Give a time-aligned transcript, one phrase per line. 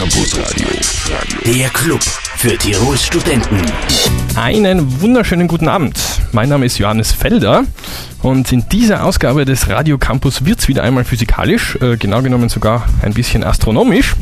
[0.00, 0.66] Campus Radio.
[1.44, 3.60] Der Club für Tirols Studenten.
[4.34, 5.98] Einen wunderschönen guten Abend.
[6.32, 7.64] Mein Name ist Johannes Felder
[8.22, 12.48] und in dieser Ausgabe des Radio Campus wird es wieder einmal physikalisch, äh, genau genommen
[12.48, 14.14] sogar ein bisschen astronomisch.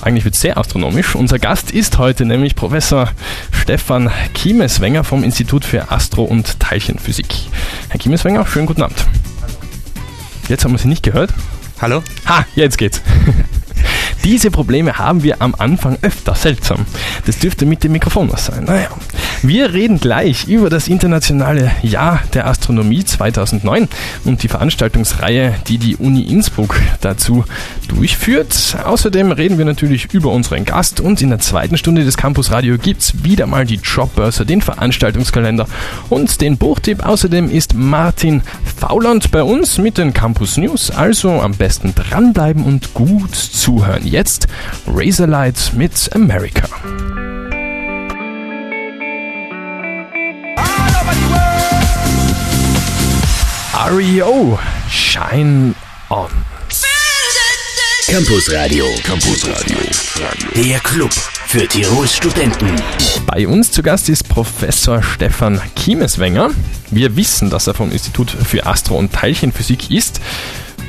[0.00, 1.16] Eigentlich wird es sehr astronomisch.
[1.16, 3.10] Unser Gast ist heute nämlich Professor
[3.50, 7.34] Stefan Kiemeswenger vom Institut für Astro- und Teilchenphysik.
[7.88, 9.04] Herr Kiemeswenger, schönen guten Abend.
[10.48, 11.34] Jetzt haben wir Sie nicht gehört.
[11.80, 12.00] Hallo?
[12.28, 13.02] Ha, jetzt geht's.
[14.24, 16.86] Diese Probleme haben wir am Anfang öfter, seltsam.
[17.26, 18.64] Das dürfte mit dem Mikrofon was sein.
[18.64, 18.88] Naja.
[19.46, 23.88] Wir reden gleich über das internationale Jahr der Astronomie 2009
[24.24, 27.44] und die Veranstaltungsreihe, die die Uni Innsbruck dazu
[27.86, 28.78] durchführt.
[28.82, 32.78] Außerdem reden wir natürlich über unseren Gast und in der zweiten Stunde des Campus Radio
[32.78, 35.66] gibt's wieder mal die Jobbörse, den Veranstaltungskalender
[36.08, 37.04] und den Buchtipp.
[37.04, 38.40] Außerdem ist Martin
[38.78, 44.06] Fauland bei uns mit den Campus News, also am besten dranbleiben und gut zuhören.
[44.06, 44.48] Jetzt
[44.86, 46.66] Razorlight mit America.
[53.76, 54.56] REO,
[54.88, 55.74] Shine
[56.08, 56.28] On.
[58.06, 58.86] Campus Radio.
[59.02, 59.76] Campus Radio.
[60.54, 62.70] Der Club für Tirols Studenten.
[63.26, 66.50] Bei uns zu Gast ist Professor Stefan Kiemeswenger.
[66.92, 70.20] Wir wissen, dass er vom Institut für Astro- und Teilchenphysik ist.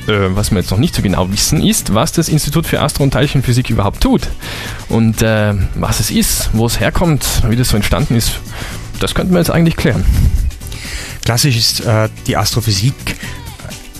[0.08, 3.04] Äh, was wir jetzt noch nicht so genau wissen, ist, was das Institut für Astro-
[3.04, 4.28] und Teilchenphysik überhaupt tut.
[4.90, 8.34] Und äh, was es ist, wo es herkommt, wie das so entstanden ist,
[9.00, 10.06] das könnten wir jetzt eigentlich klären.
[11.26, 12.94] Klassisch ist äh, die Astrophysik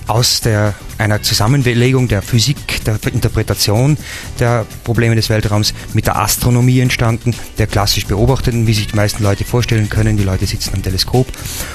[0.06, 3.98] aus der, einer Zusammenlegung der Physik, der Interpretation
[4.40, 9.24] der Probleme des Weltraums mit der Astronomie entstanden, der klassisch beobachteten, wie sich die meisten
[9.24, 10.18] Leute vorstellen können.
[10.18, 11.26] Die Leute sitzen am Teleskop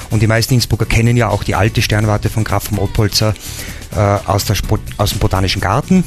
[0.09, 3.33] und die meisten Innsbrucker kennen ja auch die alte Sternwarte von Graf von Oppolzer
[3.93, 4.55] äh, aus, der
[4.95, 6.05] aus dem Botanischen Garten.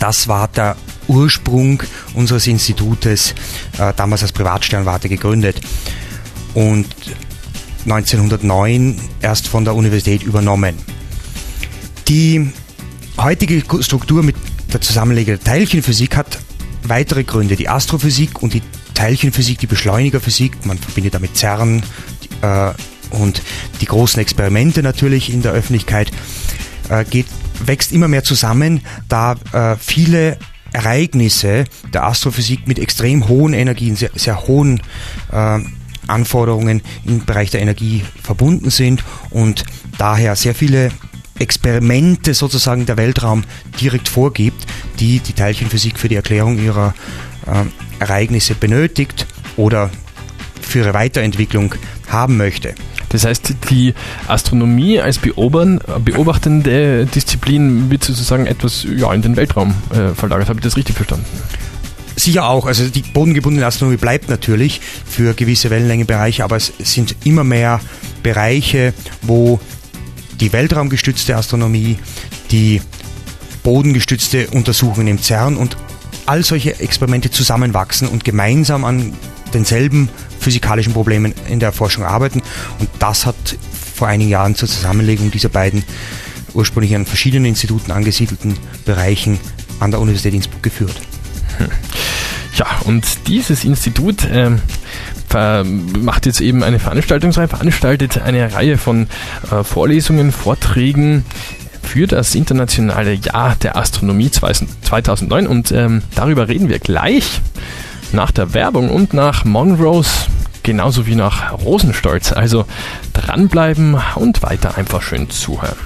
[0.00, 0.74] Das war der
[1.06, 1.80] Ursprung
[2.14, 3.36] unseres Institutes,
[3.78, 5.60] äh, damals als Privatsternwarte gegründet.
[6.54, 6.88] Und
[7.84, 10.76] 1909 erst von der Universität übernommen.
[12.08, 12.50] Die
[13.18, 14.36] heutige Struktur mit
[14.72, 16.38] der Zusammenlegung der Teilchenphysik hat
[16.84, 17.56] weitere Gründe.
[17.56, 18.62] Die Astrophysik und die
[18.94, 21.82] Teilchenphysik, die Beschleunigerphysik, man verbindet damit CERN
[22.42, 22.72] äh,
[23.10, 23.42] und
[23.80, 26.10] die großen Experimente natürlich in der Öffentlichkeit,
[26.88, 27.26] äh, geht,
[27.64, 30.38] wächst immer mehr zusammen, da äh, viele
[30.72, 34.80] Ereignisse der Astrophysik mit extrem hohen Energien, sehr, sehr hohen
[35.30, 35.58] äh,
[36.06, 39.64] Anforderungen im Bereich der Energie verbunden sind und
[39.98, 40.90] daher sehr viele
[41.38, 43.44] Experimente sozusagen der Weltraum
[43.80, 44.66] direkt vorgibt,
[45.00, 46.94] die die Teilchenphysik für die Erklärung ihrer
[47.46, 47.64] äh,
[48.02, 49.26] Ereignisse benötigt
[49.56, 49.90] oder
[50.60, 51.74] für ihre Weiterentwicklung
[52.08, 52.74] haben möchte.
[53.08, 53.94] Das heißt, die
[54.26, 60.48] Astronomie als beobachtende Disziplin wird sozusagen etwas ja, in den Weltraum äh, verlagert.
[60.48, 61.26] Habe ich das richtig verstanden?
[62.22, 62.66] Sicher auch.
[62.66, 67.80] Also die bodengebundene Astronomie bleibt natürlich für gewisse Wellenlängenbereiche, aber es sind immer mehr
[68.22, 69.58] Bereiche, wo
[70.40, 71.98] die weltraumgestützte Astronomie,
[72.52, 72.80] die
[73.64, 75.76] bodengestützte Untersuchungen im CERN und
[76.26, 79.14] all solche Experimente zusammenwachsen und gemeinsam an
[79.52, 82.40] denselben physikalischen Problemen in der Forschung arbeiten.
[82.78, 83.56] Und das hat
[83.96, 85.82] vor einigen Jahren zur Zusammenlegung dieser beiden
[86.54, 89.40] ursprünglich an verschiedenen Instituten angesiedelten Bereichen
[89.80, 91.00] an der Universität Innsbruck geführt.
[92.62, 94.60] Ja, und dieses Institut ähm,
[96.00, 99.08] macht jetzt eben eine Veranstaltungsreihe, veranstaltet eine Reihe von
[99.50, 101.24] äh, Vorlesungen, Vorträgen
[101.82, 107.40] für das internationale Jahr der Astronomie 2009 und ähm, darüber reden wir gleich
[108.12, 110.26] nach der Werbung und nach Monrose
[110.62, 112.30] genauso wie nach Rosenstolz.
[112.30, 112.64] Also
[113.12, 115.78] dranbleiben und weiter einfach schön zuhören.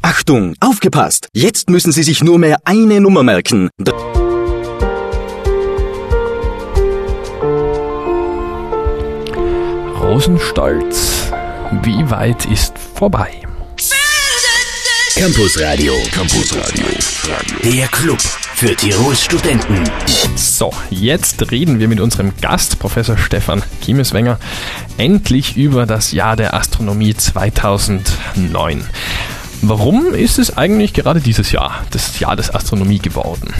[0.00, 1.26] Achtung, aufgepasst!
[1.32, 3.68] Jetzt müssen Sie sich nur mehr eine Nummer merken.
[10.12, 11.32] Rosenstolz.
[11.84, 13.30] Wie weit ist vorbei?
[15.14, 15.94] Campus Radio.
[16.12, 16.84] Campus Radio.
[17.64, 19.82] Der Club für Tirols Studenten.
[20.36, 24.38] So, jetzt reden wir mit unserem Gast, Professor Stefan Kiemeswenger,
[24.98, 28.84] endlich über das Jahr der Astronomie 2009.
[29.62, 33.54] Warum ist es eigentlich gerade dieses Jahr das Jahr des Astronomie geworden?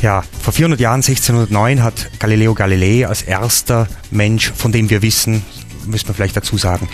[0.00, 5.42] Ja, vor 400 Jahren, 1609, hat Galileo Galilei als erster Mensch, von dem wir wissen,
[5.88, 6.88] müssen wir vielleicht dazu sagen,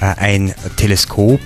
[0.00, 1.40] äh, ein Teleskop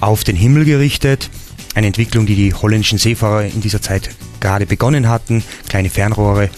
[0.00, 1.30] auf den Himmel gerichtet.
[1.74, 4.10] Eine Entwicklung, die die holländischen Seefahrer in dieser Zeit
[4.40, 6.50] gerade begonnen hatten, kleine Fernrohre.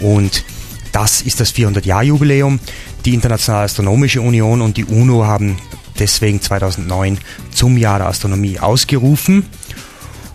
[0.00, 0.44] Und
[0.92, 2.58] das ist das 400-Jahr-Jubiläum.
[3.04, 5.58] Die Internationale Astronomische Union und die UNO haben
[5.98, 7.18] deswegen 2009
[7.52, 9.46] zum Jahr der Astronomie ausgerufen.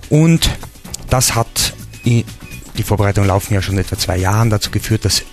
[0.10, 0.50] Und
[1.10, 1.74] das hat
[2.78, 5.24] die Vorbereitungen laufen ja schon etwa zwei Jahren, dazu geführt, dass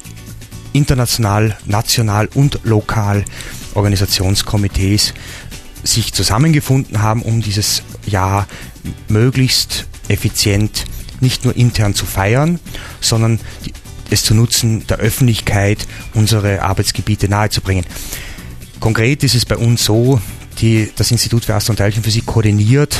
[0.72, 3.24] international, national und lokal
[3.78, 5.14] Organisationskomitees
[5.82, 8.46] sich zusammengefunden haben, um dieses Jahr
[9.08, 10.84] möglichst effizient
[11.20, 12.60] nicht nur intern zu feiern,
[13.00, 13.40] sondern
[14.10, 17.84] es zu nutzen, der Öffentlichkeit unsere Arbeitsgebiete nahezubringen.
[18.80, 20.20] Konkret ist es bei uns so,
[20.60, 22.98] die, das Institut für Astro- und Teilchenphysik koordiniert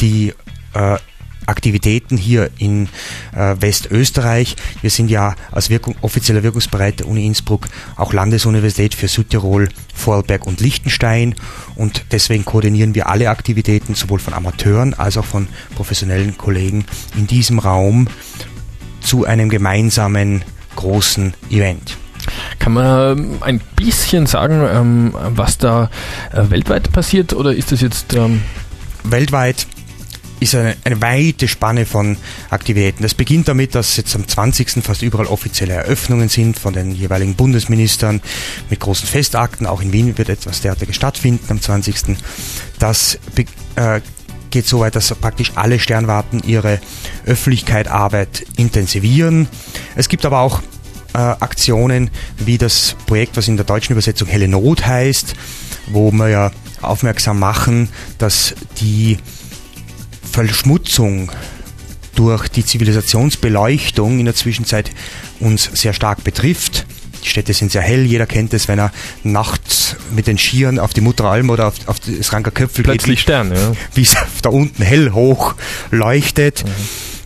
[0.00, 0.32] die
[0.74, 0.98] äh,
[1.46, 2.88] Aktivitäten hier in
[3.34, 4.56] äh, Westösterreich.
[4.80, 10.46] Wir sind ja als Wirkung, offizieller Wirkungsbereit der Uni Innsbruck auch Landesuniversität für Südtirol, Vorarlberg
[10.46, 11.34] und Liechtenstein
[11.74, 16.84] und deswegen koordinieren wir alle Aktivitäten sowohl von Amateuren als auch von professionellen Kollegen
[17.16, 18.08] in diesem Raum
[19.00, 20.44] zu einem gemeinsamen
[20.74, 21.96] großen Event.
[22.58, 25.90] Kann man ähm, ein bisschen sagen, ähm, was da
[26.32, 28.14] äh, weltweit passiert oder ist das jetzt...
[28.14, 28.42] Ähm
[29.04, 29.66] weltweit
[30.40, 32.16] ist eine, eine weite Spanne von
[32.50, 33.02] Aktivitäten.
[33.02, 34.84] Das beginnt damit, dass jetzt am 20.
[34.84, 38.20] fast überall offizielle Eröffnungen sind von den jeweiligen Bundesministern
[38.70, 39.66] mit großen Festakten.
[39.66, 42.16] Auch in Wien wird etwas derartiges stattfinden am 20.
[42.78, 43.18] Das
[43.76, 44.00] äh,
[44.50, 46.80] geht so weit, dass praktisch alle Sternwarten ihre
[47.24, 49.48] Öffentlichkeit, Arbeit intensivieren.
[49.96, 50.62] Es gibt aber auch
[51.14, 55.34] äh, Aktionen wie das Projekt, was in der deutschen Übersetzung Helle Not heißt,
[55.88, 56.50] wo wir ja
[56.82, 59.18] aufmerksam machen, dass die
[60.36, 61.32] Verschmutzung
[62.14, 64.90] durch die Zivilisationsbeleuchtung in der Zwischenzeit
[65.40, 66.84] uns sehr stark betrifft.
[67.24, 68.92] Die Städte sind sehr hell, jeder kennt es, wenn er
[69.22, 72.92] nachts mit den Skiern auf die Mutteralm oder auf, auf das Ranker Köpfel geht.
[72.92, 73.72] Plötzlich Stern, ja.
[73.94, 75.54] Wie es da unten hell hoch
[75.90, 76.64] leuchtet.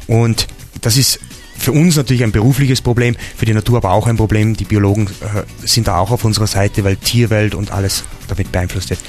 [0.07, 0.15] Mhm.
[0.15, 0.47] Und
[0.81, 1.19] das ist
[1.59, 4.57] für uns natürlich ein berufliches Problem, für die Natur aber auch ein Problem.
[4.57, 8.91] Die Biologen äh, sind da auch auf unserer Seite, weil Tierwelt und alles damit beeinflusst
[8.91, 9.01] wird.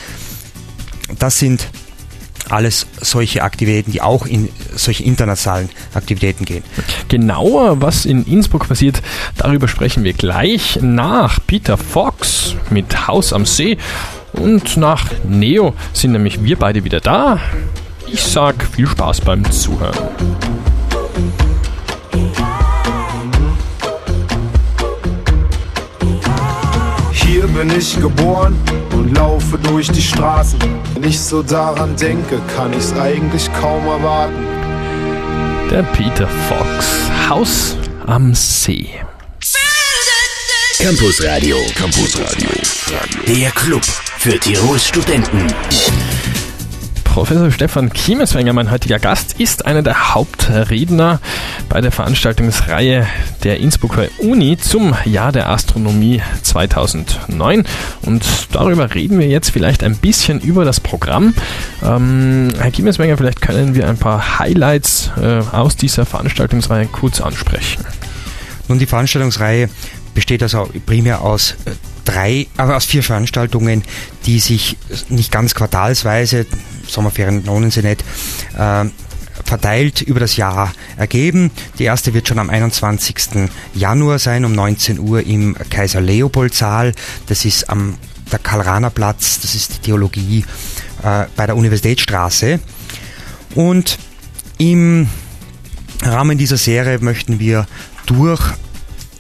[1.20, 1.68] Das sind
[2.52, 6.64] alles solche Aktivitäten, die auch in solche internationalen Aktivitäten gehen.
[7.08, 9.02] Genauer, was in Innsbruck passiert,
[9.38, 13.78] darüber sprechen wir gleich nach Peter Fox mit Haus am See
[14.34, 17.40] und nach Neo sind nämlich wir beide wieder da.
[18.08, 20.61] Ich sag viel Spaß beim Zuhören.
[27.42, 28.56] Hier bin ich geboren
[28.94, 30.60] und laufe durch die Straßen.
[30.94, 34.46] Wenn ich so daran denke, kann ich's eigentlich kaum erwarten.
[35.72, 36.86] Der Peter Fox,
[37.28, 38.92] Haus am See.
[40.78, 41.58] Campus Radio.
[41.74, 42.50] Campus Radio.
[43.26, 43.86] Der Club
[44.20, 45.48] für Tirols Studenten.
[47.12, 51.20] Professor Stefan Kiemeswenger, mein heutiger Gast, ist einer der Hauptredner
[51.68, 53.06] bei der Veranstaltungsreihe
[53.44, 57.66] der Innsbrucker Uni zum Jahr der Astronomie 2009.
[58.04, 58.24] Und
[58.54, 61.34] darüber reden wir jetzt vielleicht ein bisschen über das Programm.
[61.84, 67.84] Ähm, Herr Kiemeswenger, vielleicht können wir ein paar Highlights äh, aus dieser Veranstaltungsreihe kurz ansprechen.
[68.70, 69.70] Nun, die Veranstaltungsreihe
[70.14, 71.72] besteht also primär aus äh,
[72.12, 73.84] drei, aber aus vier Veranstaltungen,
[74.26, 74.78] die sich
[75.10, 76.46] nicht ganz quartalsweise,
[76.88, 78.04] Sommerferien lohnen sie nicht,
[78.58, 78.86] äh,
[79.46, 81.52] verteilt über das Jahr ergeben.
[81.80, 83.50] Die erste wird schon am 21.
[83.74, 86.94] Januar sein, um 19 Uhr im Kaiser Leopold Saal.
[87.28, 87.96] Das ist am
[88.32, 90.46] der Karl-Rahner-Platz, das ist die Theologie
[91.04, 92.60] äh, bei der Universitätsstraße.
[93.56, 94.00] Und
[94.58, 95.10] im
[96.02, 97.68] Rahmen dieser Serie möchten wir
[98.06, 98.42] durch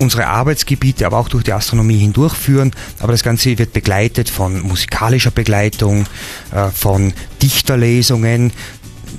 [0.01, 2.71] unsere Arbeitsgebiete, aber auch durch die Astronomie hindurchführen.
[2.99, 6.07] Aber das Ganze wird begleitet von musikalischer Begleitung,
[6.51, 8.51] äh, von Dichterlesungen.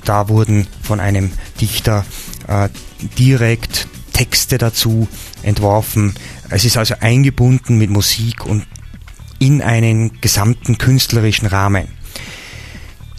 [0.03, 2.05] Da wurden von einem Dichter
[2.47, 2.67] äh,
[3.17, 5.07] direkt Texte dazu
[5.41, 6.13] entworfen.
[6.49, 8.67] Es ist also eingebunden mit Musik und
[9.39, 11.87] in einen gesamten künstlerischen Rahmen.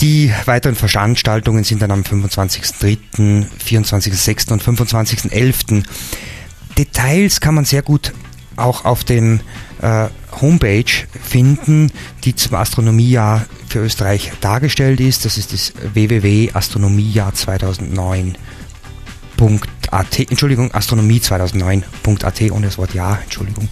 [0.00, 4.52] Die weiteren Veranstaltungen sind dann am 25.03., 24.06.
[4.52, 5.84] und 25.11.
[6.78, 8.12] Details kann man sehr gut
[8.56, 9.40] auch auf den
[9.80, 10.08] äh,
[10.40, 10.84] Homepage
[11.22, 11.92] finden,
[12.24, 15.24] die zum Astronomiejahr für Österreich dargestellt ist.
[15.24, 23.68] Das ist das www.astronomiejahr 2009.at, Entschuldigung, astronomie 2009.at ohne das Wort Ja, Entschuldigung.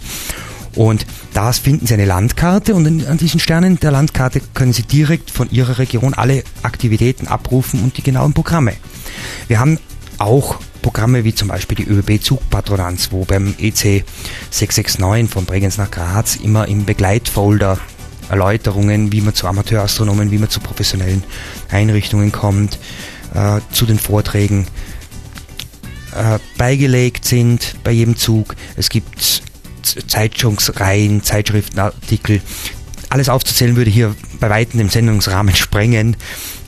[0.75, 5.31] Und da finden Sie eine Landkarte und an diesen Sternen der Landkarte können Sie direkt
[5.31, 8.73] von Ihrer Region alle Aktivitäten abrufen und die genauen Programme.
[9.49, 9.79] Wir haben
[10.19, 14.05] auch Programme wie zum Beispiel die ÖBB Zugpatronanz, wo beim EC
[14.51, 17.79] 669 von Bregenz nach Graz immer im Begleitfolder
[18.29, 21.23] Erläuterungen, wie man zu Amateurastronomen, wie man zu professionellen
[21.71, 22.79] Einrichtungen kommt,
[23.35, 24.67] äh, zu den Vorträgen
[26.15, 28.57] äh, beigelegt sind bei jedem Zug.
[28.77, 29.43] Es gibt
[29.83, 32.41] Zeitungsreihen, Zeitschriftenartikel.
[33.09, 36.17] Alles aufzuzählen würde hier bei weitem den Sendungsrahmen sprengen.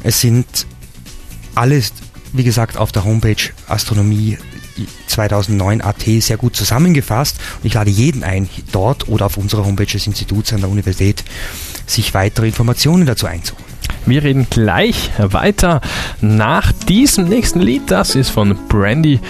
[0.02, 0.66] Es sind
[1.54, 1.92] alles
[2.34, 3.36] wie gesagt, auf der Homepage
[3.68, 4.36] Astronomie
[5.06, 9.86] 2009 AT sehr gut zusammengefasst und ich lade jeden ein, dort oder auf unserer Homepage
[9.86, 11.24] des Instituts an der Universität
[11.86, 13.64] sich weitere Informationen dazu einzuholen.
[14.06, 15.80] Wir reden gleich weiter
[16.20, 17.90] nach diesem nächsten Lied.
[17.90, 19.20] Das ist von Brandy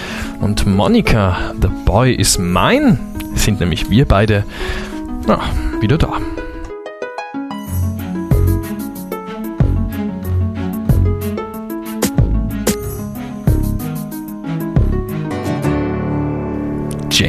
[0.41, 1.55] und Monica.
[1.61, 2.99] The Boy is Mine.
[3.35, 4.45] Sind nämlich wir beide
[5.27, 5.41] na,
[5.81, 6.21] wieder da.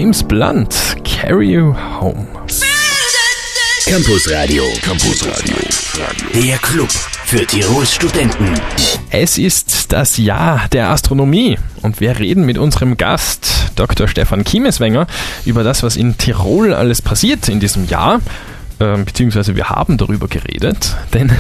[0.05, 2.27] James Blunt, Carry You Home.
[3.88, 4.63] Campus Radio.
[4.83, 5.55] Campus Radio.
[6.31, 8.53] Der Club für Tirols Studenten.
[9.09, 14.07] Es ist das Jahr der Astronomie und wir reden mit unserem Gast Dr.
[14.07, 15.07] Stefan Kiemeswenger
[15.43, 18.21] über das, was in Tirol alles passiert in diesem Jahr.
[18.79, 21.31] Ähm, beziehungsweise wir haben darüber geredet, denn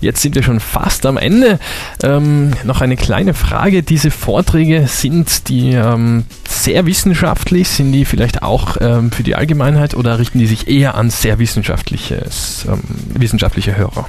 [0.00, 1.58] jetzt sind wir schon fast am Ende.
[2.02, 3.82] Ähm, noch eine kleine Frage.
[3.82, 9.94] Diese Vorträge sind die ähm, sehr wissenschaftlich, sind die vielleicht auch ähm, für die Allgemeinheit
[9.94, 12.80] oder richten die sich eher an sehr wissenschaftliches, ähm,
[13.14, 14.06] wissenschaftliche Hörer?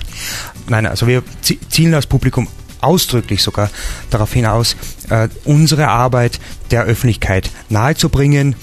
[0.68, 2.48] Nein, also wir zielen das Publikum
[2.82, 3.70] ausdrücklich sogar
[4.10, 4.76] darauf hinaus,
[5.10, 6.40] äh, unsere Arbeit
[6.72, 8.56] der Öffentlichkeit nahezubringen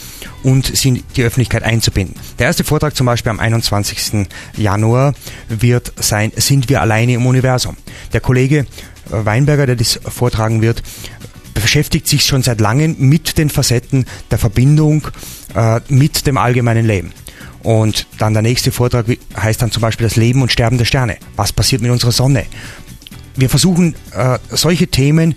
[0.42, 2.16] und sie die Öffentlichkeit einzubinden.
[2.38, 4.28] Der erste Vortrag zum Beispiel am 21.
[4.56, 5.14] Januar
[5.48, 7.76] wird sein, sind wir alleine im Universum.
[8.12, 8.64] Der Kollege äh,
[9.10, 10.82] Weinberger, der das vortragen wird,
[11.54, 15.08] beschäftigt sich schon seit langem mit den Facetten der Verbindung
[15.54, 17.12] äh, mit dem allgemeinen Leben.
[17.62, 19.06] Und dann der nächste Vortrag
[19.36, 21.16] heißt dann zum Beispiel das Leben und Sterben der Sterne.
[21.34, 22.44] Was passiert mit unserer Sonne?
[23.36, 25.34] Wir versuchen äh, solche Themen,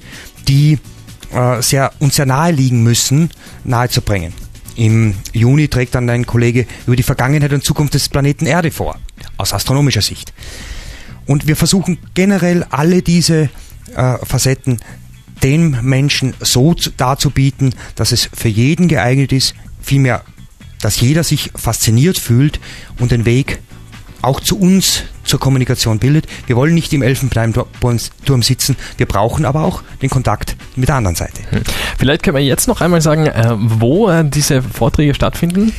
[0.48, 0.79] die
[1.32, 3.29] äh, sehr, uns sehr nahe liegen müssen,
[3.63, 4.34] nahezubringen.
[4.75, 8.98] Im Juni trägt dann ein Kollege über die Vergangenheit und Zukunft des Planeten Erde vor,
[9.38, 10.34] aus astronomischer Sicht.
[11.25, 13.50] Und wir versuchen generell alle diese
[13.96, 14.79] äh, Facetten
[15.44, 20.24] den Menschen so darzubieten, dass es für jeden geeignet ist, vielmehr,
[20.82, 22.60] dass jeder sich fasziniert fühlt
[23.00, 23.60] und den Weg
[24.21, 26.25] auch zu uns zur Kommunikation bildet.
[26.47, 31.15] Wir wollen nicht im Elfenbeinturm sitzen, wir brauchen aber auch den Kontakt mit der anderen
[31.15, 31.41] Seite.
[31.49, 31.61] Hm.
[31.97, 35.73] Vielleicht können wir jetzt noch einmal sagen, äh, wo äh, diese Vorträge stattfinden.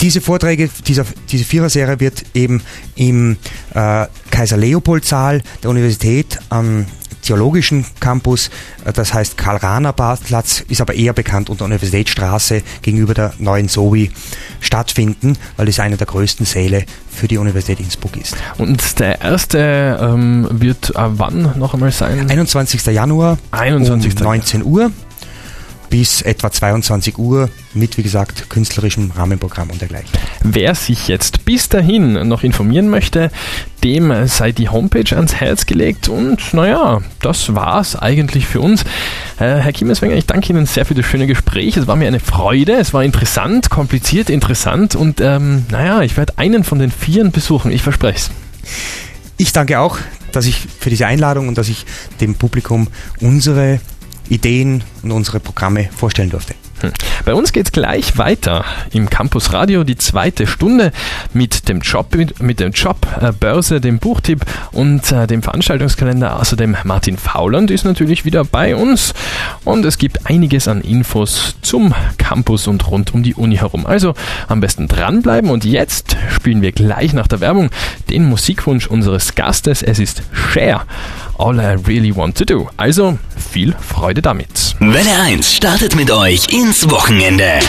[0.00, 2.62] Diese Vorträge, dieser, diese Viererserie wird eben
[2.94, 3.36] im
[3.74, 6.86] äh, Kaiser Leopold Saal der Universität am
[7.22, 8.50] Theologischen Campus,
[8.84, 14.10] äh, das heißt Karl-Rahner-Platz, ist aber eher bekannt unter Universitätsstraße gegenüber der neuen SOWI
[14.60, 18.36] stattfinden, weil es einer der größten Säle für die Universität Innsbruck ist.
[18.58, 22.30] Und der erste ähm, wird äh, wann noch einmal sein?
[22.30, 22.84] 21.
[22.86, 24.16] Januar 21.
[24.16, 24.90] um 19 Uhr
[25.90, 30.08] bis etwa 22 Uhr mit, wie gesagt, künstlerischem Rahmenprogramm und dergleichen.
[30.42, 33.30] Wer sich jetzt bis dahin noch informieren möchte,
[33.82, 38.82] dem sei die Homepage ans Herz gelegt und naja, das war's eigentlich für uns.
[39.38, 41.76] Äh, Herr Kiemeswenger, ich danke Ihnen sehr für das schöne Gespräch.
[41.76, 46.38] Es war mir eine Freude, es war interessant, kompliziert, interessant und ähm, naja, ich werde
[46.38, 48.30] einen von den Vieren besuchen, ich verspreche es.
[49.38, 49.98] Ich danke auch,
[50.32, 51.86] dass ich für diese Einladung und dass ich
[52.20, 52.88] dem Publikum
[53.20, 53.80] unsere
[54.30, 56.54] Ideen und unsere Programme vorstellen durfte.
[56.80, 56.92] Hm.
[57.24, 60.92] Bei uns geht es gleich weiter im Campus Radio, die zweite Stunde
[61.34, 66.40] mit dem Job, mit, dem Job, äh, Börse, dem Buchtipp und äh, dem Veranstaltungskalender.
[66.40, 69.12] Außerdem Martin Fauland ist natürlich wieder bei uns
[69.64, 73.84] und es gibt einiges an Infos zum Campus und rund um die Uni herum.
[73.84, 74.14] Also
[74.48, 77.68] am besten dranbleiben und jetzt spielen wir gleich nach der Werbung
[78.08, 79.82] den Musikwunsch unseres Gastes.
[79.82, 80.86] Es ist Share.
[81.40, 82.68] All I Really Want to Do.
[82.76, 84.76] Also viel Freude damit.
[84.78, 87.60] Welle 1 startet mit euch ins Wochenende.